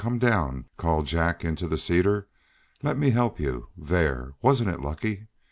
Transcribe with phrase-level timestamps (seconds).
[0.01, 2.27] Come down," called Jack into the cedar.
[2.81, 4.33] "Let me help you there!
[4.41, 5.27] Wasn't it lucky?